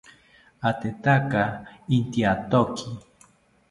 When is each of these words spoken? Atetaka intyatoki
Atetaka 0.69 1.41
intyatoki 1.95 2.85